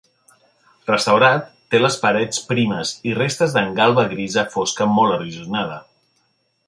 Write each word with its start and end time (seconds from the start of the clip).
Restaurat, 0.91 1.51
té 1.75 1.81
les 1.81 1.97
parets 2.05 2.41
primes 2.53 2.93
i 3.11 3.13
restes 3.19 3.53
d'engalba 3.59 4.07
grisa 4.15 4.47
fosca 4.57 4.89
molt 4.97 5.19
erosionada. 5.19 5.79